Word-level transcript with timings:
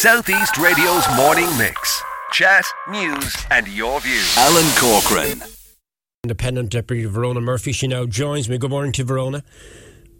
Southeast 0.00 0.56
Radio's 0.56 1.04
morning 1.14 1.46
mix. 1.58 2.02
Chat, 2.32 2.64
news, 2.88 3.36
and 3.50 3.68
your 3.68 4.00
views. 4.00 4.34
Alan 4.38 4.64
Corcoran. 4.78 5.42
Independent 6.24 6.70
Deputy 6.70 7.04
Verona 7.04 7.42
Murphy. 7.42 7.72
She 7.72 7.86
now 7.86 8.06
joins 8.06 8.48
me. 8.48 8.56
Good 8.56 8.70
morning 8.70 8.92
to 8.92 9.04
Verona. 9.04 9.44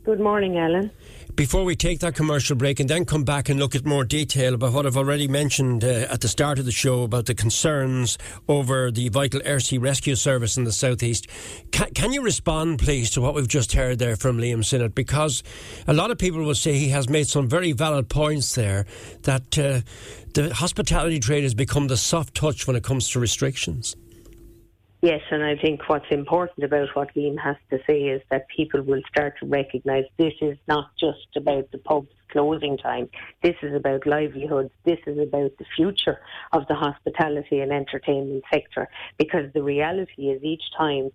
Good 0.02 0.18
morning, 0.18 0.56
Alan. 0.56 0.90
Before 1.36 1.62
we 1.62 1.76
take 1.76 2.00
that 2.00 2.14
commercial 2.14 2.56
break 2.56 2.80
and 2.80 2.88
then 2.88 3.04
come 3.04 3.22
back 3.22 3.50
and 3.50 3.60
look 3.60 3.74
at 3.74 3.84
more 3.84 4.02
detail 4.02 4.54
about 4.54 4.72
what 4.72 4.86
I've 4.86 4.96
already 4.96 5.28
mentioned 5.28 5.84
uh, 5.84 6.06
at 6.10 6.22
the 6.22 6.28
start 6.28 6.58
of 6.58 6.64
the 6.64 6.72
show 6.72 7.02
about 7.02 7.26
the 7.26 7.34
concerns 7.34 8.16
over 8.48 8.90
the 8.90 9.10
vital 9.10 9.42
air 9.44 9.60
sea 9.60 9.76
rescue 9.76 10.14
service 10.14 10.56
in 10.56 10.64
the 10.64 10.72
southeast, 10.72 11.26
can, 11.70 11.90
can 11.92 12.14
you 12.14 12.22
respond, 12.22 12.78
please, 12.78 13.10
to 13.10 13.20
what 13.20 13.34
we've 13.34 13.46
just 13.46 13.74
heard 13.74 13.98
there 13.98 14.16
from 14.16 14.38
Liam 14.38 14.64
Sinnott? 14.64 14.94
Because 14.94 15.42
a 15.86 15.92
lot 15.92 16.10
of 16.10 16.16
people 16.16 16.42
will 16.42 16.54
say 16.54 16.78
he 16.78 16.88
has 16.88 17.10
made 17.10 17.28
some 17.28 17.46
very 17.46 17.72
valid 17.72 18.08
points 18.08 18.54
there 18.54 18.86
that 19.24 19.58
uh, 19.58 19.80
the 20.32 20.54
hospitality 20.54 21.20
trade 21.20 21.42
has 21.42 21.54
become 21.54 21.88
the 21.88 21.98
soft 21.98 22.34
touch 22.34 22.66
when 22.66 22.74
it 22.74 22.82
comes 22.82 23.10
to 23.10 23.20
restrictions. 23.20 23.96
Yes, 25.02 25.22
and 25.30 25.42
I 25.42 25.56
think 25.56 25.88
what's 25.88 26.10
important 26.10 26.62
about 26.62 26.88
what 26.92 27.14
Liam 27.14 27.38
has 27.38 27.56
to 27.70 27.78
say 27.86 28.02
is 28.02 28.20
that 28.30 28.46
people 28.54 28.82
will 28.82 29.00
start 29.08 29.32
to 29.40 29.46
recognise 29.46 30.04
this 30.18 30.34
is 30.42 30.58
not 30.68 30.90
just 31.00 31.36
about 31.36 31.70
the 31.72 31.78
pub's 31.78 32.10
closing 32.30 32.76
time. 32.76 33.08
This 33.42 33.54
is 33.62 33.74
about 33.74 34.06
livelihoods. 34.06 34.70
This 34.84 34.98
is 35.06 35.18
about 35.18 35.52
the 35.58 35.64
future 35.74 36.18
of 36.52 36.66
the 36.68 36.74
hospitality 36.74 37.60
and 37.60 37.72
entertainment 37.72 38.44
sector. 38.52 38.88
Because 39.16 39.50
the 39.54 39.62
reality 39.62 40.28
is 40.28 40.44
each 40.44 40.64
time 40.76 41.10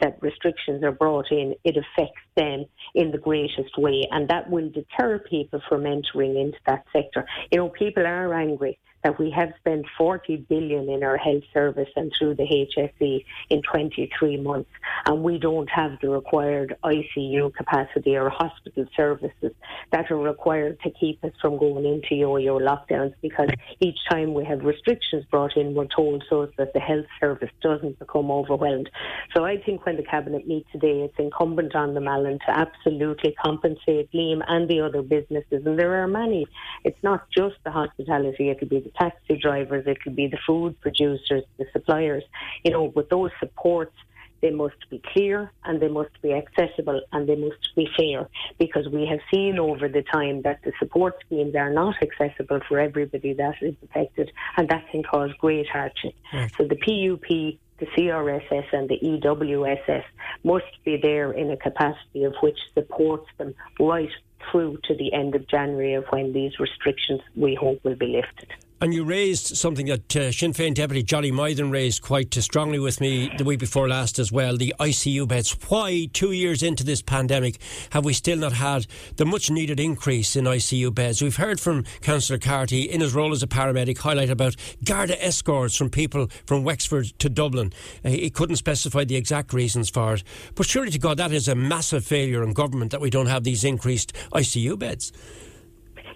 that 0.00 0.16
restrictions 0.22 0.82
are 0.82 0.92
brought 0.92 1.30
in, 1.30 1.54
it 1.62 1.76
affects 1.76 2.22
them 2.36 2.64
in 2.94 3.10
the 3.10 3.18
greatest 3.18 3.76
way. 3.76 4.08
And 4.10 4.28
that 4.28 4.48
will 4.48 4.70
deter 4.70 5.18
people 5.18 5.60
from 5.68 5.84
entering 5.84 6.38
into 6.38 6.58
that 6.66 6.86
sector. 6.90 7.26
You 7.52 7.58
know, 7.58 7.68
people 7.68 8.06
are 8.06 8.32
angry 8.32 8.78
that 9.06 9.20
we 9.20 9.30
have 9.30 9.52
spent 9.60 9.86
40 9.96 10.38
billion 10.48 10.88
in 10.88 11.04
our 11.04 11.16
health 11.16 11.44
service 11.54 11.88
and 11.94 12.12
through 12.18 12.34
the 12.34 12.42
HSE 12.42 13.24
in 13.50 13.62
23 13.62 14.36
months, 14.38 14.68
and 15.06 15.22
we 15.22 15.38
don't 15.38 15.70
have 15.70 15.92
the 16.02 16.08
required 16.08 16.74
ICU 16.82 17.54
capacity 17.54 18.16
or 18.16 18.28
hospital 18.28 18.84
services 18.96 19.52
that 19.92 20.10
are 20.10 20.18
required 20.18 20.80
to 20.80 20.90
keep 20.90 21.22
us 21.22 21.30
from 21.40 21.56
going 21.56 21.84
into 21.84 22.16
yo-yo 22.16 22.58
lockdowns. 22.58 23.14
Because 23.22 23.48
each 23.78 23.98
time 24.10 24.34
we 24.34 24.44
have 24.44 24.64
restrictions 24.64 25.24
brought 25.30 25.56
in, 25.56 25.74
we're 25.74 25.86
told 25.86 26.24
so 26.28 26.48
that 26.58 26.72
the 26.72 26.80
health 26.80 27.06
service 27.20 27.52
doesn't 27.62 28.00
become 28.00 28.28
overwhelmed. 28.28 28.90
So 29.36 29.44
I 29.44 29.56
think 29.58 29.86
when 29.86 29.98
the 29.98 30.02
cabinet 30.02 30.48
meets 30.48 30.68
today, 30.72 31.02
it's 31.02 31.14
incumbent 31.16 31.76
on 31.76 31.94
them, 31.94 32.08
Alan, 32.08 32.40
to 32.40 32.50
absolutely 32.50 33.36
compensate 33.40 34.10
Liam 34.10 34.42
and 34.48 34.68
the 34.68 34.80
other 34.80 35.02
businesses, 35.02 35.64
and 35.64 35.78
there 35.78 36.02
are 36.02 36.08
many. 36.08 36.48
It's 36.82 37.00
not 37.04 37.30
just 37.30 37.54
the 37.64 37.70
hospitality; 37.70 38.50
it'll 38.50 38.66
be 38.66 38.80
the 38.80 38.95
taxi 38.98 39.36
drivers, 39.36 39.86
it 39.86 40.00
could 40.02 40.16
be 40.16 40.26
the 40.26 40.38
food 40.46 40.80
producers, 40.80 41.44
the 41.58 41.66
suppliers, 41.72 42.24
you 42.64 42.70
know, 42.70 42.88
but 42.88 43.10
those 43.10 43.30
supports 43.38 43.94
they 44.42 44.50
must 44.50 44.76
be 44.90 45.00
clear 45.12 45.50
and 45.64 45.80
they 45.80 45.88
must 45.88 46.10
be 46.22 46.32
accessible 46.32 47.00
and 47.12 47.28
they 47.28 47.36
must 47.36 47.74
be 47.74 47.88
fair 47.96 48.28
because 48.58 48.86
we 48.88 49.06
have 49.06 49.20
seen 49.32 49.58
over 49.58 49.88
the 49.88 50.02
time 50.02 50.42
that 50.42 50.60
the 50.62 50.72
support 50.78 51.14
schemes 51.24 51.54
are 51.54 51.70
not 51.70 51.94
accessible 52.02 52.60
for 52.68 52.78
everybody 52.78 53.32
that 53.32 53.54
is 53.62 53.74
affected 53.82 54.30
and 54.56 54.68
that 54.68 54.84
can 54.90 55.02
cause 55.02 55.30
great 55.40 55.68
hardship. 55.68 56.14
Right. 56.32 56.50
So 56.56 56.64
the 56.64 56.76
PUP 56.76 57.58
the 57.78 57.86
CRSS 57.86 58.72
and 58.72 58.88
the 58.88 58.98
EWSS 58.98 60.04
must 60.44 60.82
be 60.84 60.96
there 60.96 61.32
in 61.32 61.50
a 61.50 61.58
capacity 61.58 62.24
of 62.24 62.34
which 62.40 62.58
supports 62.72 63.28
them 63.36 63.54
right 63.78 64.08
through 64.50 64.78
to 64.84 64.94
the 64.94 65.12
end 65.12 65.34
of 65.34 65.46
January 65.46 65.94
of 65.94 66.04
when 66.10 66.32
these 66.32 66.58
restrictions 66.58 67.20
we 67.34 67.54
hope 67.54 67.84
will 67.84 67.94
be 67.96 68.06
lifted. 68.06 68.48
And 68.78 68.92
you 68.92 69.04
raised 69.04 69.56
something 69.56 69.86
that 69.86 70.14
uh, 70.14 70.30
Sinn 70.30 70.52
Féin 70.52 70.74
Deputy 70.74 71.02
Johnny 71.02 71.32
Mythen 71.32 71.72
raised 71.72 72.02
quite 72.02 72.34
strongly 72.34 72.78
with 72.78 73.00
me 73.00 73.32
the 73.38 73.44
week 73.44 73.58
before 73.58 73.88
last 73.88 74.18
as 74.18 74.30
well 74.30 74.58
the 74.58 74.74
ICU 74.78 75.26
beds. 75.26 75.56
Why, 75.68 76.10
two 76.12 76.32
years 76.32 76.62
into 76.62 76.84
this 76.84 77.00
pandemic, 77.00 77.56
have 77.90 78.04
we 78.04 78.12
still 78.12 78.36
not 78.36 78.52
had 78.52 78.86
the 79.16 79.24
much 79.24 79.50
needed 79.50 79.80
increase 79.80 80.36
in 80.36 80.44
ICU 80.44 80.94
beds? 80.94 81.22
We've 81.22 81.36
heard 81.36 81.58
from 81.58 81.84
Councillor 82.02 82.38
Carty 82.38 82.82
in 82.82 83.00
his 83.00 83.14
role 83.14 83.32
as 83.32 83.42
a 83.42 83.46
paramedic 83.46 83.96
highlight 83.96 84.28
about 84.28 84.56
Garda 84.84 85.24
escorts 85.24 85.74
from 85.74 85.88
people 85.88 86.28
from 86.44 86.62
Wexford 86.62 87.18
to 87.18 87.30
Dublin. 87.30 87.72
Uh, 88.04 88.10
he 88.10 88.28
couldn't 88.28 88.56
specify 88.56 89.04
the 89.04 89.16
exact 89.16 89.54
reasons 89.54 89.88
for 89.88 90.16
it. 90.16 90.24
But 90.54 90.66
surely 90.66 90.90
to 90.90 90.98
God, 90.98 91.16
that 91.16 91.32
is 91.32 91.48
a 91.48 91.54
massive 91.54 92.04
failure 92.04 92.42
in 92.42 92.52
government 92.52 92.90
that 92.90 93.00
we 93.00 93.08
don't 93.08 93.24
have 93.24 93.44
these 93.44 93.64
increased 93.64 94.12
ICU 94.34 94.78
beds. 94.78 95.12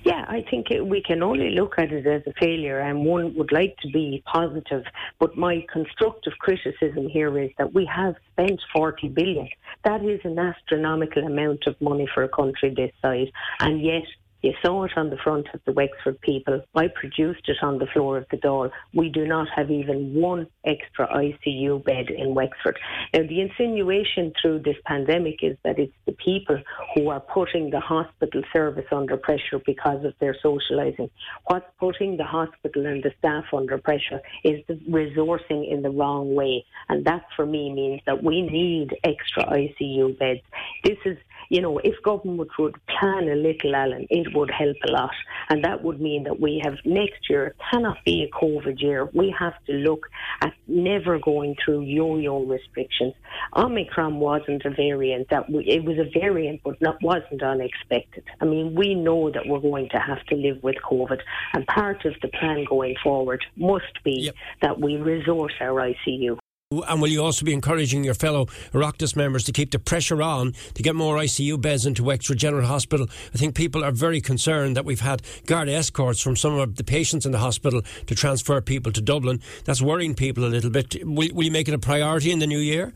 Yeah, 0.02 0.24
I 0.28 0.44
think 0.50 0.70
it, 0.70 0.86
we 0.86 1.02
can 1.02 1.22
only 1.22 1.50
look 1.50 1.74
at 1.76 1.92
it 1.92 2.06
as 2.06 2.22
a 2.26 2.32
failure, 2.40 2.80
and 2.80 3.04
one 3.04 3.34
would 3.36 3.52
like 3.52 3.76
to 3.82 3.88
be 3.88 4.22
positive. 4.24 4.84
But 5.18 5.36
my 5.36 5.64
constructive 5.70 6.32
criticism 6.38 7.08
here 7.08 7.38
is 7.38 7.50
that 7.58 7.74
we 7.74 7.84
have 7.86 8.14
spent 8.32 8.60
40 8.74 9.08
billion. 9.08 9.48
That 9.84 10.02
is 10.02 10.20
an 10.24 10.38
astronomical 10.38 11.24
amount 11.24 11.66
of 11.66 11.78
money 11.80 12.08
for 12.14 12.22
a 12.22 12.28
country 12.28 12.72
this 12.74 12.92
size, 13.02 13.28
and 13.60 13.82
yet 13.82 14.04
you 14.42 14.52
saw 14.64 14.84
it 14.84 14.92
on 14.96 15.10
the 15.10 15.16
front 15.16 15.48
of 15.52 15.60
the 15.66 15.72
Wexford 15.72 16.20
people. 16.20 16.62
I 16.74 16.88
produced 16.88 17.48
it 17.48 17.58
on 17.62 17.78
the 17.78 17.86
floor 17.86 18.18
of 18.18 18.26
the 18.30 18.36
Dáil. 18.38 18.70
We 18.94 19.08
do 19.10 19.26
not 19.26 19.48
have 19.54 19.70
even 19.70 20.14
one 20.14 20.46
extra 20.64 21.06
ICU 21.08 21.84
bed 21.84 22.10
in 22.10 22.34
Wexford. 22.34 22.78
Now, 23.14 23.22
the 23.22 23.40
insinuation 23.40 24.32
through 24.40 24.60
this 24.60 24.76
pandemic 24.86 25.42
is 25.42 25.56
that 25.64 25.78
it's 25.78 25.92
the 26.06 26.12
people 26.12 26.58
who 26.94 27.08
are 27.08 27.20
putting 27.20 27.70
the 27.70 27.80
hospital 27.80 28.42
service 28.52 28.86
under 28.92 29.16
pressure 29.16 29.60
because 29.64 30.04
of 30.04 30.14
their 30.20 30.36
socialising. 30.44 31.10
What's 31.46 31.66
putting 31.78 32.16
the 32.16 32.24
hospital 32.24 32.86
and 32.86 33.02
the 33.02 33.12
staff 33.18 33.44
under 33.52 33.78
pressure 33.78 34.20
is 34.44 34.64
the 34.68 34.74
resourcing 34.88 35.70
in 35.70 35.82
the 35.82 35.90
wrong 35.90 36.34
way. 36.34 36.64
And 36.88 37.04
that, 37.04 37.22
for 37.36 37.46
me, 37.46 37.72
means 37.72 38.00
that 38.06 38.22
we 38.22 38.42
need 38.42 38.96
extra 39.04 39.44
ICU 39.44 40.18
beds. 40.18 40.40
This 40.84 40.98
is 41.04 41.18
you 41.50 41.60
know, 41.60 41.78
if 41.78 42.00
government 42.02 42.48
would 42.58 42.76
plan 42.86 43.28
a 43.28 43.34
little, 43.34 43.74
Alan, 43.74 44.06
it 44.08 44.34
would 44.34 44.50
help 44.50 44.76
a 44.88 44.92
lot. 44.92 45.10
And 45.48 45.64
that 45.64 45.82
would 45.82 46.00
mean 46.00 46.22
that 46.24 46.40
we 46.40 46.62
have 46.64 46.74
next 46.84 47.28
year 47.28 47.54
cannot 47.70 47.98
be 48.04 48.22
a 48.22 48.28
COVID 48.34 48.80
year. 48.80 49.10
We 49.12 49.34
have 49.36 49.54
to 49.66 49.72
look 49.72 50.06
at 50.42 50.54
never 50.68 51.18
going 51.18 51.56
through 51.62 51.82
yo-yo 51.82 52.44
restrictions. 52.44 53.14
Omicron 53.56 54.20
wasn't 54.20 54.64
a 54.64 54.70
variant 54.70 55.28
that 55.30 55.50
we, 55.50 55.64
it 55.66 55.84
was 55.84 55.98
a 55.98 56.08
variant, 56.18 56.62
but 56.64 56.80
not 56.80 57.02
wasn't 57.02 57.42
unexpected. 57.42 58.22
I 58.40 58.44
mean, 58.44 58.76
we 58.76 58.94
know 58.94 59.30
that 59.30 59.46
we're 59.46 59.58
going 59.58 59.88
to 59.90 59.98
have 59.98 60.24
to 60.26 60.36
live 60.36 60.62
with 60.62 60.76
COVID, 60.88 61.20
and 61.54 61.66
part 61.66 62.04
of 62.04 62.14
the 62.22 62.28
plan 62.28 62.64
going 62.68 62.94
forward 63.02 63.44
must 63.56 64.04
be 64.04 64.26
yep. 64.26 64.34
that 64.62 64.80
we 64.80 64.96
resource 64.96 65.54
our 65.60 65.92
ICU. 65.92 66.38
And 66.72 67.02
will 67.02 67.08
you 67.08 67.24
also 67.24 67.44
be 67.44 67.52
encouraging 67.52 68.04
your 68.04 68.14
fellow 68.14 68.46
Oireachtas 68.72 69.16
members 69.16 69.42
to 69.42 69.50
keep 69.50 69.72
the 69.72 69.80
pressure 69.80 70.22
on 70.22 70.52
to 70.74 70.84
get 70.84 70.94
more 70.94 71.16
ICU 71.16 71.60
beds 71.60 71.84
into 71.84 72.04
Wexford 72.04 72.38
General 72.38 72.64
Hospital? 72.64 73.08
I 73.34 73.38
think 73.38 73.56
people 73.56 73.82
are 73.82 73.90
very 73.90 74.20
concerned 74.20 74.76
that 74.76 74.84
we've 74.84 75.00
had 75.00 75.20
guard 75.46 75.68
escorts 75.68 76.20
from 76.20 76.36
some 76.36 76.56
of 76.56 76.76
the 76.76 76.84
patients 76.84 77.26
in 77.26 77.32
the 77.32 77.38
hospital 77.38 77.82
to 78.06 78.14
transfer 78.14 78.60
people 78.60 78.92
to 78.92 79.00
Dublin. 79.00 79.40
That's 79.64 79.82
worrying 79.82 80.14
people 80.14 80.44
a 80.44 80.46
little 80.46 80.70
bit. 80.70 80.94
Will, 81.04 81.30
will 81.34 81.42
you 81.42 81.50
make 81.50 81.66
it 81.66 81.74
a 81.74 81.78
priority 81.80 82.30
in 82.30 82.38
the 82.38 82.46
new 82.46 82.60
year? 82.60 82.92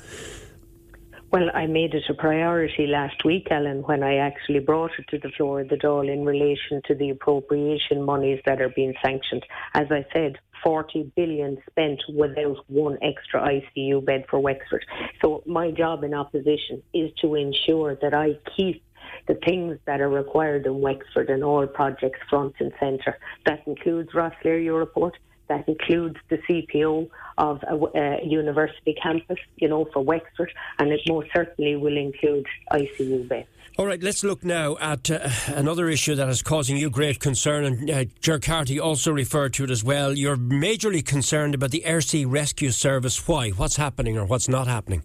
Well, 1.32 1.50
I 1.52 1.66
made 1.66 1.94
it 1.94 2.04
a 2.08 2.14
priority 2.14 2.86
last 2.86 3.24
week, 3.24 3.48
Ellen, 3.50 3.82
when 3.82 4.04
I 4.04 4.18
actually 4.18 4.60
brought 4.60 4.92
it 5.00 5.06
to 5.08 5.18
the 5.18 5.34
floor 5.36 5.62
of 5.62 5.68
the 5.68 5.74
Dáil 5.74 6.08
in 6.08 6.24
relation 6.24 6.80
to 6.84 6.94
the 6.94 7.10
appropriation 7.10 8.04
monies 8.04 8.38
that 8.46 8.60
are 8.60 8.68
being 8.68 8.94
sanctioned. 9.04 9.44
As 9.74 9.88
I 9.90 10.06
said, 10.12 10.38
40 10.64 11.12
billion 11.14 11.58
spent 11.70 12.00
without 12.08 12.56
one 12.68 12.98
extra 13.02 13.40
ICU 13.40 14.04
bed 14.04 14.24
for 14.28 14.40
Wexford. 14.40 14.84
So 15.22 15.42
my 15.46 15.70
job 15.70 16.02
in 16.02 16.14
opposition 16.14 16.82
is 16.92 17.10
to 17.20 17.34
ensure 17.34 17.96
that 17.96 18.14
I 18.14 18.38
keep 18.56 18.82
the 19.28 19.34
things 19.46 19.78
that 19.86 20.00
are 20.00 20.08
required 20.08 20.66
in 20.66 20.80
Wexford 20.80 21.28
and 21.28 21.44
all 21.44 21.66
projects 21.66 22.18
front 22.28 22.54
and 22.58 22.72
centre. 22.80 23.18
That 23.46 23.60
includes 23.66 24.10
Rosslare 24.12 24.64
Europort. 24.64 25.12
That 25.48 25.68
includes 25.68 26.16
the 26.28 26.38
CPO 26.38 27.08
of 27.38 27.62
a, 27.68 27.76
a, 27.98 28.24
university 28.24 28.96
campus, 29.02 29.38
you 29.56 29.68
know, 29.68 29.86
for 29.92 30.02
Wexford, 30.02 30.52
and 30.78 30.90
it 30.90 31.00
most 31.08 31.28
certainly 31.34 31.76
will 31.76 31.96
include 31.96 32.46
ICU 32.72 33.28
beds. 33.28 33.48
All 33.76 33.86
right, 33.86 34.00
let's 34.00 34.22
look 34.22 34.44
now 34.44 34.76
at 34.80 35.10
uh, 35.10 35.28
another 35.48 35.88
issue 35.88 36.14
that 36.14 36.28
is 36.28 36.42
causing 36.42 36.76
you 36.76 36.90
grave 36.90 37.18
concern, 37.18 37.64
and 37.64 37.90
uh, 37.90 38.04
Ger 38.20 38.38
Carty 38.38 38.78
also 38.78 39.12
referred 39.12 39.52
to 39.54 39.64
it 39.64 39.70
as 39.70 39.82
well. 39.82 40.14
You're 40.14 40.36
majorly 40.36 41.04
concerned 41.04 41.56
about 41.56 41.72
the 41.72 41.82
Airsea 41.84 42.24
Rescue 42.28 42.70
Service. 42.70 43.26
Why? 43.26 43.50
What's 43.50 43.74
happening 43.74 44.16
or 44.16 44.26
what's 44.26 44.48
not 44.48 44.68
happening? 44.68 45.02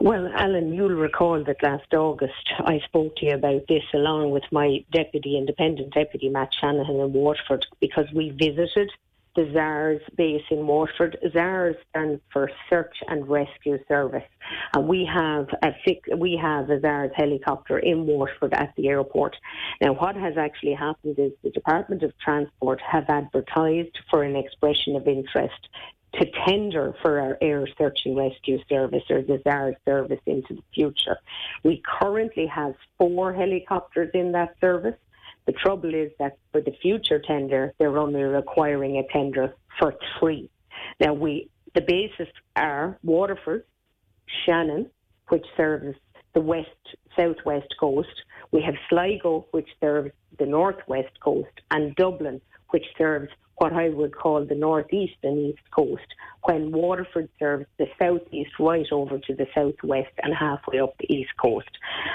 Well, 0.00 0.28
Alan, 0.34 0.74
you'll 0.74 0.90
recall 0.90 1.42
that 1.44 1.62
last 1.62 1.92
August 1.94 2.52
I 2.58 2.80
spoke 2.84 3.16
to 3.16 3.26
you 3.26 3.34
about 3.34 3.62
this 3.68 3.84
along 3.94 4.30
with 4.30 4.44
my 4.52 4.84
deputy, 4.92 5.38
independent 5.38 5.94
deputy 5.94 6.28
Matt 6.28 6.52
Shanahan 6.58 6.96
in 6.96 7.12
Waterford, 7.14 7.66
because 7.80 8.06
we 8.14 8.30
visited 8.30 8.90
the 9.36 9.50
ZARS 9.52 10.00
base 10.16 10.42
in 10.50 10.66
Waterford. 10.66 11.18
ZARS 11.32 11.76
stands 11.90 12.20
for 12.32 12.50
Search 12.68 12.96
and 13.08 13.28
Rescue 13.28 13.78
Service, 13.86 14.24
and 14.74 14.88
we 14.88 15.04
have 15.04 15.48
a 15.62 16.16
we 16.16 16.36
have 16.40 16.70
a 16.70 16.80
ZARS 16.80 17.12
helicopter 17.14 17.78
in 17.78 18.06
Waterford 18.06 18.54
at 18.54 18.74
the 18.76 18.88
airport. 18.88 19.36
Now, 19.80 19.92
what 19.92 20.16
has 20.16 20.36
actually 20.36 20.74
happened 20.74 21.18
is 21.18 21.32
the 21.42 21.50
Department 21.50 22.02
of 22.02 22.16
Transport 22.18 22.80
have 22.80 23.04
advertised 23.08 23.98
for 24.10 24.22
an 24.22 24.36
expression 24.36 24.96
of 24.96 25.06
interest 25.06 25.68
to 26.14 26.26
tender 26.46 26.94
for 27.02 27.20
our 27.20 27.36
air 27.40 27.68
search 27.76 28.00
and 28.06 28.16
rescue 28.16 28.58
service 28.68 29.02
or 29.10 29.22
the 29.22 29.74
service 29.84 30.20
into 30.26 30.54
the 30.54 30.62
future. 30.74 31.18
We 31.62 31.82
currently 31.84 32.46
have 32.46 32.74
four 32.98 33.34
helicopters 33.34 34.10
in 34.14 34.32
that 34.32 34.56
service. 34.60 34.94
The 35.46 35.52
trouble 35.52 35.94
is 35.94 36.10
that 36.18 36.38
for 36.52 36.60
the 36.60 36.72
future 36.82 37.20
tender, 37.20 37.72
they're 37.78 37.98
only 37.98 38.22
requiring 38.22 38.98
a 38.98 39.12
tender 39.12 39.54
for 39.78 39.94
three. 40.18 40.50
Now, 41.00 41.14
we 41.14 41.50
the 41.74 41.80
bases 41.82 42.32
are 42.56 42.98
Waterford, 43.04 43.64
Shannon, 44.44 44.90
which 45.28 45.44
serves 45.56 45.96
the 46.34 46.40
west 46.40 46.68
southwest 47.16 47.74
coast. 47.78 48.08
We 48.50 48.62
have 48.62 48.74
Sligo, 48.88 49.46
which 49.50 49.68
serves 49.80 50.10
the 50.38 50.46
northwest 50.46 51.20
coast, 51.20 51.52
and 51.70 51.94
Dublin, 51.96 52.40
which 52.70 52.84
serves 52.96 53.28
what 53.56 53.72
I 53.72 53.88
would 53.88 54.14
call 54.14 54.44
the 54.44 54.54
northeast 54.54 55.16
and 55.22 55.38
east 55.38 55.70
coast, 55.70 56.06
when 56.42 56.72
Waterford 56.72 57.28
serves 57.38 57.66
the 57.78 57.86
southeast 57.98 58.50
right 58.60 58.86
over 58.92 59.18
to 59.18 59.34
the 59.34 59.46
southwest 59.54 60.12
and 60.22 60.34
halfway 60.34 60.80
up 60.80 60.94
the 60.98 61.12
east 61.12 61.30
coast. 61.40 61.70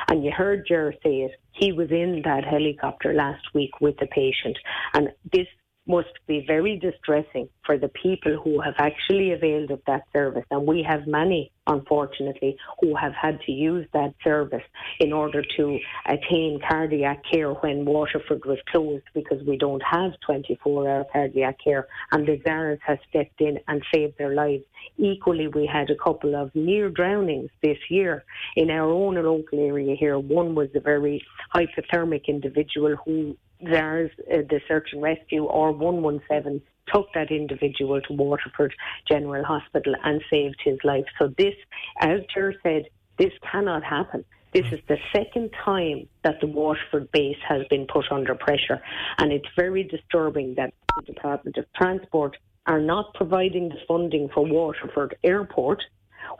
And 0.09 0.23
you 0.23 0.31
heard 0.31 0.67
Ger 0.67 0.93
say 1.03 1.21
it, 1.21 1.31
he 1.51 1.71
was 1.71 1.91
in 1.91 2.21
that 2.25 2.45
helicopter 2.45 3.13
last 3.13 3.53
week 3.53 3.81
with 3.81 3.97
the 3.97 4.07
patient, 4.07 4.57
and 4.93 5.09
this 5.31 5.47
must 5.87 6.13
be 6.27 6.43
very 6.45 6.77
distressing 6.77 7.49
for 7.65 7.77
the 7.77 7.89
people 7.89 8.39
who 8.43 8.61
have 8.61 8.75
actually 8.77 9.31
availed 9.31 9.71
of 9.71 9.81
that 9.87 10.03
service. 10.13 10.45
And 10.51 10.67
we 10.67 10.85
have 10.87 11.07
many, 11.07 11.51
unfortunately, 11.65 12.57
who 12.79 12.95
have 12.95 13.13
had 13.13 13.41
to 13.41 13.51
use 13.51 13.87
that 13.93 14.13
service 14.23 14.63
in 14.99 15.11
order 15.11 15.43
to 15.57 15.79
attain 16.05 16.59
cardiac 16.67 17.23
care 17.31 17.51
when 17.51 17.85
Waterford 17.85 18.45
was 18.45 18.59
closed 18.71 19.03
because 19.13 19.43
we 19.47 19.57
don't 19.57 19.81
have 19.83 20.11
24 20.25 20.89
hour 20.89 21.05
cardiac 21.11 21.57
care. 21.63 21.87
And 22.11 22.27
the 22.27 22.39
ZARS 22.45 22.79
has 22.85 22.99
stepped 23.09 23.41
in 23.41 23.57
and 23.67 23.81
saved 23.93 24.17
their 24.17 24.35
lives. 24.35 24.63
Equally, 24.97 25.47
we 25.47 25.65
had 25.71 25.89
a 25.89 25.95
couple 25.95 26.35
of 26.35 26.53
near 26.53 26.89
drownings 26.89 27.49
this 27.63 27.77
year 27.89 28.23
in 28.55 28.69
our 28.69 28.89
own 28.89 29.15
local 29.15 29.59
area 29.59 29.95
here. 29.95 30.19
One 30.19 30.53
was 30.53 30.69
a 30.75 30.79
very 30.79 31.23
hypothermic 31.55 32.27
individual 32.27 32.95
who 33.03 33.35
ZARS, 33.69 34.11
uh, 34.31 34.37
the 34.49 34.61
search 34.67 34.89
and 34.93 35.01
rescue, 35.01 35.45
or 35.45 35.71
117 35.71 36.61
took 36.93 37.07
that 37.13 37.31
individual 37.31 38.01
to 38.01 38.13
Waterford 38.13 38.73
General 39.07 39.43
Hospital 39.43 39.95
and 40.03 40.21
saved 40.29 40.61
his 40.63 40.77
life. 40.83 41.05
So 41.19 41.33
this, 41.37 41.53
as 41.99 42.19
Ger 42.33 42.53
said, 42.63 42.85
this 43.17 43.31
cannot 43.51 43.83
happen. 43.83 44.25
This 44.53 44.65
is 44.71 44.79
the 44.89 44.97
second 45.15 45.51
time 45.63 46.09
that 46.23 46.41
the 46.41 46.47
Waterford 46.47 47.09
base 47.13 47.37
has 47.47 47.65
been 47.69 47.87
put 47.87 48.11
under 48.11 48.35
pressure, 48.35 48.81
and 49.17 49.31
it's 49.31 49.47
very 49.55 49.83
disturbing 49.83 50.55
that 50.55 50.73
the 50.97 51.03
Department 51.03 51.57
of 51.57 51.65
Transport 51.73 52.35
are 52.65 52.81
not 52.81 53.13
providing 53.13 53.69
the 53.69 53.77
funding 53.87 54.29
for 54.33 54.45
Waterford 54.45 55.15
Airport 55.23 55.83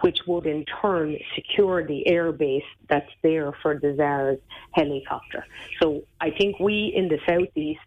which 0.02 0.20
would 0.28 0.46
in 0.46 0.66
turn 0.82 1.18
secure 1.36 1.86
the 1.86 2.04
airbase 2.08 2.64
that's 2.90 3.12
there 3.22 3.52
for 3.62 3.80
the 3.80 3.96
ZARS 3.96 4.40
helicopter. 4.74 5.46
So 5.82 6.04
I 6.20 6.32
think 6.32 6.60
we 6.60 6.94
in 6.96 7.08
the 7.08 7.20
southeast, 7.28 7.80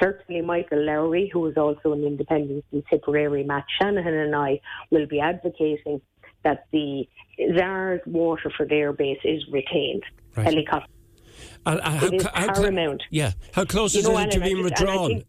certainly 0.00 0.40
Michael 0.42 0.84
Lowry, 0.84 1.30
who 1.32 1.46
is 1.46 1.56
also 1.56 1.92
an 1.92 2.04
independent 2.04 2.64
in 2.72 2.82
Tipperary, 2.90 3.44
Matt 3.44 3.64
Shanahan 3.80 4.14
and 4.14 4.34
I 4.34 4.60
will 4.90 5.06
be 5.06 5.20
advocating 5.20 6.00
that 6.42 6.66
the 6.72 7.08
ZARS 7.56 8.00
Waterford 8.06 8.70
airbase 8.70 9.20
is 9.24 9.44
retained. 9.50 10.02
Right. 10.36 10.46
Helicopter. 10.46 10.90
And, 11.66 11.80
and 11.80 11.98
how, 11.98 12.06
it 12.06 12.14
is 12.14 12.26
how, 12.26 12.54
paramount. 12.54 13.02
yeah. 13.10 13.32
How 13.52 13.64
close 13.64 13.94
you 13.94 14.00
is 14.00 14.08
know, 14.08 14.18
it 14.18 14.30
to 14.32 14.40
being 14.40 14.62
withdrawn? 14.62 15.22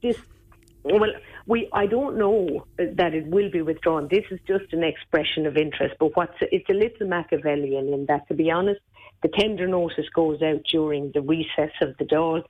Well, 0.83 1.11
we 1.47 1.69
I 1.73 1.85
don't 1.85 2.17
know 2.17 2.65
that 2.77 3.13
it 3.13 3.27
will 3.27 3.49
be 3.49 3.61
withdrawn. 3.61 4.07
This 4.09 4.25
is 4.31 4.39
just 4.47 4.73
an 4.73 4.83
expression 4.83 5.45
of 5.45 5.57
interest, 5.57 5.95
but 5.99 6.15
what's 6.15 6.37
it's 6.41 6.69
a 6.69 6.73
little 6.73 7.07
Machiavellian 7.07 7.93
in 7.93 8.05
that, 8.07 8.27
to 8.27 8.33
be 8.33 8.51
honest, 8.51 8.81
the 9.21 9.29
tender 9.29 9.67
notice 9.67 10.09
goes 10.13 10.41
out 10.41 10.63
during 10.69 11.11
the 11.13 11.21
recess 11.21 11.71
of 11.81 11.95
the 11.97 12.05
Dáil 12.05 12.43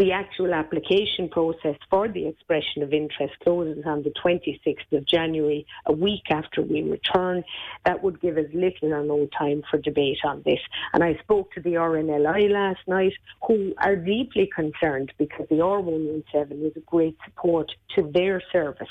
the 0.00 0.12
actual 0.12 0.54
application 0.54 1.28
process 1.28 1.76
for 1.90 2.08
the 2.08 2.26
expression 2.26 2.82
of 2.82 2.94
interest 2.94 3.34
closes 3.44 3.84
on 3.84 4.02
the 4.02 4.10
26th 4.24 4.90
of 4.92 5.04
January, 5.04 5.66
a 5.84 5.92
week 5.92 6.22
after 6.30 6.62
we 6.62 6.80
return. 6.80 7.44
That 7.84 8.02
would 8.02 8.18
give 8.22 8.38
us 8.38 8.46
little 8.54 8.94
or 8.94 9.04
no 9.04 9.28
time 9.38 9.62
for 9.70 9.76
debate 9.76 10.16
on 10.24 10.40
this. 10.46 10.58
And 10.94 11.04
I 11.04 11.18
spoke 11.22 11.52
to 11.52 11.60
the 11.60 11.74
RNLI 11.74 12.50
last 12.50 12.80
night, 12.86 13.12
who 13.46 13.74
are 13.76 13.94
deeply 13.94 14.48
concerned 14.54 15.12
because 15.18 15.46
the 15.50 15.56
R117 15.56 16.66
is 16.66 16.72
a 16.76 16.80
great 16.80 17.18
support 17.26 17.70
to 17.94 18.10
their 18.10 18.42
service. 18.50 18.88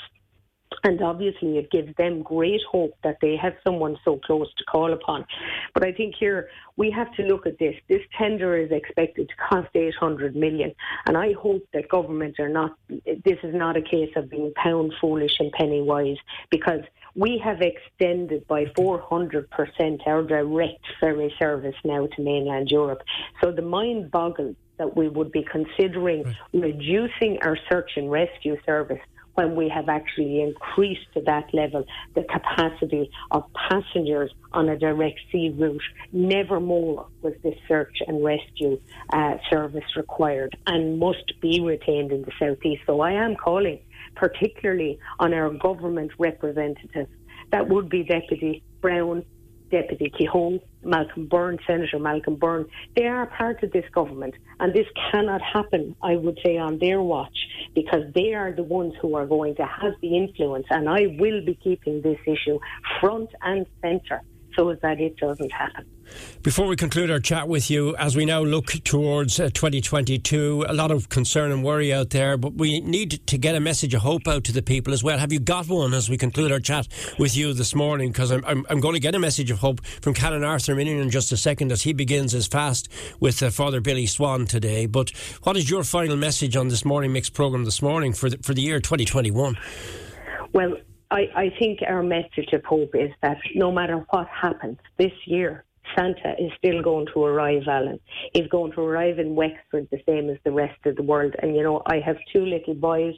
And 0.84 1.02
obviously, 1.02 1.58
it 1.58 1.70
gives 1.70 1.94
them 1.96 2.22
great 2.22 2.60
hope 2.70 2.96
that 3.02 3.18
they 3.20 3.36
have 3.36 3.54
someone 3.64 3.98
so 4.04 4.18
close 4.24 4.48
to 4.56 4.64
call 4.64 4.92
upon. 4.92 5.26
But 5.74 5.84
I 5.84 5.92
think 5.92 6.14
here 6.18 6.48
we 6.76 6.90
have 6.90 7.12
to 7.14 7.22
look 7.22 7.46
at 7.46 7.58
this. 7.58 7.74
This 7.88 8.00
tender 8.16 8.56
is 8.56 8.70
expected 8.70 9.28
to 9.28 9.34
cost 9.48 9.68
800 9.74 10.34
million. 10.36 10.74
And 11.06 11.16
I 11.16 11.32
hope 11.34 11.62
that 11.74 11.88
government 11.88 12.38
are 12.38 12.48
not, 12.48 12.76
this 12.88 13.38
is 13.42 13.54
not 13.54 13.76
a 13.76 13.82
case 13.82 14.10
of 14.16 14.30
being 14.30 14.52
pound 14.56 14.94
foolish 15.00 15.32
and 15.38 15.52
penny 15.52 15.82
wise 15.82 16.16
because 16.50 16.80
we 17.14 17.40
have 17.44 17.60
extended 17.60 18.46
by 18.46 18.66
400% 18.66 20.06
our 20.06 20.22
direct 20.22 20.84
ferry 21.00 21.34
service 21.38 21.74
now 21.84 22.06
to 22.06 22.22
mainland 22.22 22.70
Europe. 22.70 23.02
So 23.42 23.50
the 23.50 23.62
mind 23.62 24.10
boggles 24.10 24.56
that 24.78 24.96
we 24.96 25.08
would 25.08 25.30
be 25.30 25.44
considering 25.44 26.22
right. 26.22 26.36
reducing 26.54 27.38
our 27.42 27.58
search 27.70 27.90
and 27.96 28.10
rescue 28.10 28.56
service 28.64 29.00
when 29.40 29.56
we 29.56 29.68
have 29.68 29.88
actually 29.88 30.42
increased 30.42 31.06
to 31.14 31.20
that 31.22 31.52
level 31.54 31.84
the 32.14 32.22
capacity 32.24 33.10
of 33.30 33.44
passengers 33.54 34.30
on 34.52 34.68
a 34.68 34.78
direct 34.78 35.18
sea 35.32 35.48
route. 35.56 35.82
Never 36.12 36.60
more 36.60 37.06
was 37.22 37.34
this 37.42 37.56
search 37.66 37.96
and 38.06 38.22
rescue 38.22 38.78
uh, 39.12 39.36
service 39.48 39.96
required 39.96 40.56
and 40.66 40.98
must 40.98 41.40
be 41.40 41.60
retained 41.60 42.12
in 42.12 42.22
the 42.22 42.32
southeast. 42.38 42.82
So 42.86 43.00
I 43.00 43.12
am 43.12 43.34
calling 43.36 43.80
particularly 44.14 44.98
on 45.18 45.32
our 45.32 45.50
government 45.50 46.12
representatives. 46.18 47.10
That 47.50 47.68
would 47.68 47.88
be 47.88 48.02
Deputy 48.04 48.62
Browne, 48.80 49.24
Deputy 49.70 50.10
Kehoe, 50.16 50.60
Malcolm 50.82 51.26
Byrne, 51.26 51.58
Senator 51.66 51.98
Malcolm 51.98 52.36
Byrne, 52.36 52.66
they 52.96 53.06
are 53.06 53.26
part 53.26 53.62
of 53.62 53.72
this 53.72 53.84
government. 53.92 54.34
And 54.58 54.74
this 54.74 54.86
cannot 55.10 55.40
happen, 55.42 55.96
I 56.02 56.16
would 56.16 56.38
say, 56.44 56.58
on 56.58 56.78
their 56.78 57.00
watch 57.00 57.36
because 57.74 58.02
they 58.14 58.34
are 58.34 58.52
the 58.52 58.62
ones 58.62 58.94
who 59.00 59.14
are 59.14 59.26
going 59.26 59.54
to 59.56 59.64
have 59.64 59.94
the 60.02 60.16
influence. 60.16 60.66
And 60.70 60.88
I 60.88 61.16
will 61.18 61.44
be 61.44 61.54
keeping 61.62 62.02
this 62.02 62.18
issue 62.26 62.58
front 63.00 63.30
and 63.42 63.66
centre 63.80 64.22
so 64.56 64.74
that 64.82 65.00
it 65.00 65.16
doesn't 65.16 65.52
happen. 65.52 65.84
Before 66.42 66.66
we 66.66 66.76
conclude 66.76 67.10
our 67.10 67.20
chat 67.20 67.48
with 67.48 67.70
you, 67.70 67.94
as 67.96 68.16
we 68.16 68.24
now 68.24 68.42
look 68.42 68.66
towards 68.84 69.38
uh, 69.38 69.50
2022, 69.52 70.64
a 70.68 70.72
lot 70.72 70.90
of 70.90 71.08
concern 71.08 71.52
and 71.52 71.62
worry 71.62 71.92
out 71.92 72.10
there, 72.10 72.36
but 72.36 72.54
we 72.54 72.80
need 72.80 73.26
to 73.26 73.38
get 73.38 73.54
a 73.54 73.60
message 73.60 73.92
of 73.94 74.02
hope 74.02 74.26
out 74.26 74.44
to 74.44 74.52
the 74.52 74.62
people 74.62 74.92
as 74.92 75.04
well. 75.04 75.18
Have 75.18 75.32
you 75.32 75.40
got 75.40 75.68
one 75.68 75.92
as 75.92 76.08
we 76.08 76.16
conclude 76.16 76.50
our 76.50 76.58
chat 76.58 76.88
with 77.18 77.36
you 77.36 77.52
this 77.52 77.74
morning? 77.74 78.10
Because 78.10 78.30
I'm, 78.30 78.44
I'm, 78.46 78.66
I'm, 78.70 78.80
going 78.80 78.94
to 78.94 79.00
get 79.00 79.14
a 79.14 79.18
message 79.18 79.50
of 79.50 79.58
hope 79.58 79.84
from 79.84 80.14
Canon 80.14 80.42
Arthur 80.42 80.74
Minion 80.74 80.98
in 80.98 81.10
just 81.10 81.30
a 81.30 81.36
second 81.36 81.72
as 81.72 81.82
he 81.82 81.92
begins 81.92 82.32
his 82.32 82.46
fast 82.46 82.88
with 83.20 83.42
uh, 83.42 83.50
Father 83.50 83.80
Billy 83.80 84.06
Swan 84.06 84.46
today. 84.46 84.86
But 84.86 85.10
what 85.42 85.56
is 85.56 85.68
your 85.68 85.84
final 85.84 86.16
message 86.16 86.56
on 86.56 86.68
this 86.68 86.84
morning 86.84 87.12
mix 87.12 87.28
program 87.28 87.64
this 87.64 87.82
morning 87.82 88.14
for 88.14 88.30
the, 88.30 88.38
for 88.38 88.54
the 88.54 88.62
year 88.62 88.80
2021? 88.80 89.58
Well, 90.52 90.76
I, 91.10 91.28
I 91.34 91.52
think 91.58 91.80
our 91.86 92.02
message 92.02 92.52
of 92.52 92.64
hope 92.64 92.94
is 92.94 93.10
that 93.22 93.38
no 93.54 93.72
matter 93.72 94.04
what 94.10 94.28
happens 94.28 94.78
this 94.96 95.12
year, 95.26 95.64
Santa 95.96 96.34
is 96.38 96.52
still 96.58 96.82
going 96.82 97.06
to 97.14 97.24
arrive, 97.24 97.62
Alan. 97.66 97.98
He's 98.32 98.46
going 98.46 98.72
to 98.72 98.80
arrive 98.80 99.18
in 99.18 99.34
Wexford 99.34 99.88
the 99.90 100.00
same 100.06 100.30
as 100.30 100.38
the 100.44 100.52
rest 100.52 100.78
of 100.86 100.96
the 100.96 101.02
world. 101.02 101.34
And, 101.40 101.56
you 101.56 101.62
know, 101.62 101.82
I 101.86 101.98
have 102.00 102.16
two 102.32 102.44
little 102.44 102.74
boys 102.74 103.14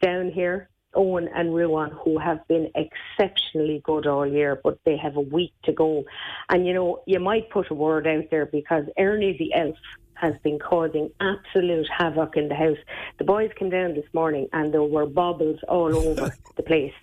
down 0.00 0.30
here, 0.30 0.70
Owen 0.94 1.28
and 1.34 1.54
Ruan, 1.54 1.90
who 1.90 2.18
have 2.18 2.46
been 2.48 2.70
exceptionally 2.74 3.82
good 3.84 4.06
all 4.06 4.26
year, 4.26 4.58
but 4.62 4.78
they 4.84 4.96
have 4.96 5.16
a 5.16 5.20
week 5.20 5.52
to 5.64 5.72
go. 5.72 6.04
And, 6.48 6.66
you 6.66 6.72
know, 6.72 7.02
you 7.06 7.20
might 7.20 7.50
put 7.50 7.70
a 7.70 7.74
word 7.74 8.06
out 8.06 8.30
there 8.30 8.46
because 8.46 8.84
Ernie 8.98 9.36
the 9.38 9.52
elf 9.52 9.76
has 10.14 10.34
been 10.42 10.58
causing 10.58 11.10
absolute 11.20 11.86
havoc 11.94 12.38
in 12.38 12.48
the 12.48 12.54
house. 12.54 12.78
The 13.18 13.24
boys 13.24 13.50
came 13.58 13.68
down 13.68 13.92
this 13.92 14.06
morning 14.14 14.48
and 14.54 14.72
there 14.72 14.82
were 14.82 15.04
baubles 15.04 15.60
all 15.68 15.94
over 15.94 16.34
the 16.56 16.62
place. 16.62 16.94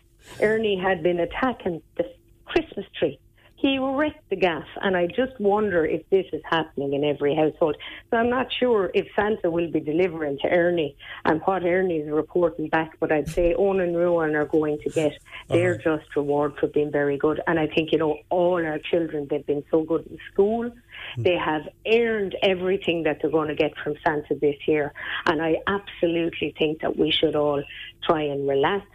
Ernie 0.41 0.77
had 0.77 1.03
been 1.03 1.19
attacking 1.19 1.81
the 1.97 2.05
Christmas 2.45 2.85
tree. 2.97 3.19
he 3.63 3.79
wrecked 3.79 4.29
the 4.29 4.35
gas. 4.35 4.65
And 4.81 4.97
I 4.97 5.07
just 5.07 5.39
wonder 5.39 5.85
if 5.85 6.01
this 6.09 6.25
is 6.33 6.41
happening 6.43 6.93
in 6.93 7.05
every 7.05 7.33
household. 7.33 7.77
So 8.11 8.17
I'm 8.17 8.29
not 8.29 8.47
sure 8.51 8.91
if 8.93 9.07
Santa 9.15 9.49
will 9.49 9.71
be 9.71 9.79
delivering 9.79 10.37
to 10.39 10.49
Ernie 10.49 10.97
and 11.23 11.41
what 11.45 11.63
Ernie 11.63 11.99
is 11.99 12.11
reporting 12.11 12.67
back, 12.67 12.91
but 12.99 13.09
I'd 13.13 13.29
say 13.29 13.55
Owen 13.57 13.79
and 13.79 13.95
Ruan 13.95 14.35
are 14.35 14.45
going 14.45 14.79
to 14.79 14.89
get 14.89 15.13
their 15.47 15.75
uh-huh. 15.75 15.97
just 15.97 16.13
reward 16.17 16.57
for 16.59 16.67
being 16.67 16.91
very 16.91 17.17
good. 17.17 17.39
And 17.47 17.57
I 17.57 17.67
think, 17.67 17.93
you 17.93 17.99
know, 17.99 18.17
all 18.29 18.55
our 18.55 18.79
children, 18.79 19.27
they've 19.29 19.45
been 19.45 19.63
so 19.71 19.83
good 19.83 20.05
in 20.07 20.17
school. 20.33 20.69
Hmm. 21.15 21.23
They 21.23 21.37
have 21.37 21.61
earned 21.87 22.35
everything 22.43 23.03
that 23.03 23.19
they're 23.21 23.31
going 23.31 23.47
to 23.47 23.55
get 23.55 23.71
from 23.81 23.95
Santa 24.05 24.35
this 24.35 24.57
year. 24.67 24.91
And 25.25 25.41
I 25.41 25.55
absolutely 25.67 26.53
think 26.59 26.81
that 26.81 26.97
we 26.97 27.11
should 27.11 27.37
all 27.37 27.63
try 28.03 28.23
and 28.23 28.45
relax 28.45 28.85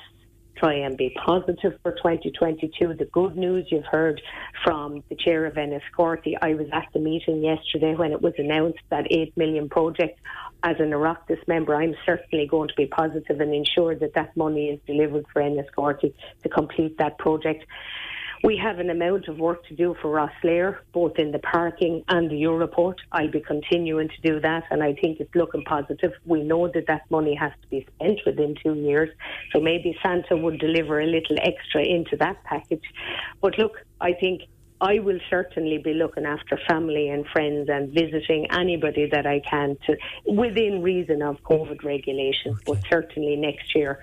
try 0.58 0.74
and 0.74 0.96
be 0.96 1.10
positive 1.24 1.78
for 1.82 1.92
2022. 1.92 2.94
The 2.94 3.04
good 3.06 3.36
news 3.36 3.66
you've 3.70 3.84
heard 3.84 4.20
from 4.64 5.02
the 5.08 5.16
chair 5.16 5.46
of 5.46 5.54
Enniscorthy. 5.54 6.36
I 6.40 6.54
was 6.54 6.66
at 6.72 6.86
the 6.92 6.98
meeting 6.98 7.42
yesterday 7.44 7.94
when 7.94 8.12
it 8.12 8.20
was 8.20 8.34
announced 8.38 8.80
that 8.90 9.06
8 9.10 9.36
million 9.36 9.68
project. 9.68 10.20
As 10.64 10.76
an 10.80 10.90
Oireachtas 10.90 11.46
member, 11.46 11.76
I'm 11.76 11.94
certainly 12.04 12.46
going 12.46 12.68
to 12.68 12.74
be 12.74 12.86
positive 12.86 13.40
and 13.40 13.54
ensure 13.54 13.94
that 13.94 14.14
that 14.14 14.36
money 14.36 14.70
is 14.70 14.80
delivered 14.86 15.24
for 15.32 15.40
Enniscorthy 15.40 16.12
to 16.42 16.48
complete 16.48 16.98
that 16.98 17.16
project. 17.18 17.64
We 18.45 18.57
have 18.57 18.78
an 18.78 18.88
amount 18.88 19.26
of 19.28 19.38
work 19.38 19.66
to 19.66 19.75
do 19.75 19.97
for 20.00 20.09
Rosslare, 20.14 20.78
both 20.92 21.18
in 21.18 21.33
the 21.33 21.40
parking 21.40 22.04
and 22.09 22.30
the 22.30 22.37
Europort. 22.37 22.95
I'll 23.11 23.30
be 23.30 23.40
continuing 23.40 24.09
to 24.09 24.21
do 24.23 24.40
that, 24.40 24.64
and 24.71 24.83
I 24.83 24.95
think 24.95 25.18
it's 25.18 25.35
looking 25.35 25.64
positive. 25.64 26.12
We 26.25 26.42
know 26.45 26.68
that 26.68 26.87
that 26.87 27.11
money 27.11 27.35
has 27.35 27.52
to 27.62 27.68
be 27.68 27.87
spent 27.95 28.21
within 28.25 28.54
two 28.62 28.75
years, 28.75 29.11
so 29.52 29.61
maybe 29.61 29.99
Santa 30.02 30.37
would 30.37 30.61
deliver 30.61 31.00
a 31.00 31.07
little 31.07 31.37
extra 31.42 31.83
into 31.83 32.16
that 32.18 32.42
package. 32.45 32.85
But 33.40 33.59
look, 33.59 33.83
I 34.00 34.12
think 34.12 34.42
I 34.80 35.00
will 35.00 35.18
certainly 35.28 35.78
be 35.78 35.92
looking 35.95 36.25
after 36.25 36.57
family 36.68 37.09
and 37.09 37.26
friends 37.26 37.68
and 37.68 37.92
visiting 37.92 38.47
anybody 38.52 39.09
that 39.11 39.26
I 39.26 39.40
can 39.40 39.76
to 39.87 39.97
within 40.25 40.83
reason 40.83 41.23
of 41.23 41.42
COVID 41.42 41.83
regulations. 41.83 42.59
Okay. 42.61 42.64
But 42.66 42.83
certainly 42.88 43.35
next 43.35 43.75
year 43.75 43.99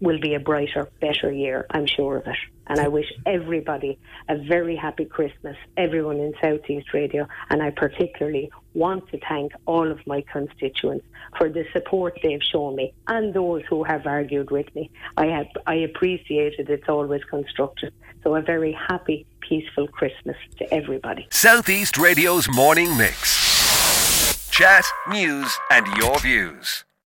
will 0.00 0.20
be 0.20 0.34
a 0.34 0.40
brighter, 0.40 0.88
better 1.00 1.32
year. 1.32 1.66
I'm 1.70 1.86
sure 1.86 2.18
of 2.18 2.26
it. 2.26 2.36
And 2.68 2.80
I 2.80 2.88
wish 2.88 3.06
everybody 3.24 3.98
a 4.28 4.36
very 4.36 4.74
happy 4.74 5.04
Christmas, 5.04 5.56
everyone 5.76 6.18
in 6.18 6.34
Southeast 6.42 6.92
Radio. 6.92 7.28
And 7.48 7.62
I 7.62 7.70
particularly 7.70 8.50
want 8.74 9.08
to 9.10 9.20
thank 9.28 9.52
all 9.66 9.90
of 9.90 10.04
my 10.06 10.24
constituents 10.32 11.06
for 11.38 11.48
the 11.48 11.64
support 11.72 12.18
they've 12.22 12.42
shown 12.42 12.74
me 12.74 12.92
and 13.06 13.32
those 13.32 13.62
who 13.68 13.84
have 13.84 14.06
argued 14.06 14.50
with 14.50 14.74
me. 14.74 14.90
I 15.16 15.26
have, 15.26 15.46
I 15.66 15.76
appreciate 15.76 16.54
it. 16.58 16.68
It's 16.68 16.88
always 16.88 17.22
constructive. 17.24 17.92
So 18.24 18.34
a 18.34 18.42
very 18.42 18.72
happy, 18.72 19.26
peaceful 19.40 19.86
Christmas 19.86 20.36
to 20.58 20.74
everybody. 20.74 21.28
Southeast 21.30 21.96
Radio's 21.96 22.48
morning 22.48 22.96
mix. 22.96 24.50
Chat, 24.50 24.84
news, 25.08 25.56
and 25.70 25.86
your 25.98 26.18
views. 26.18 26.85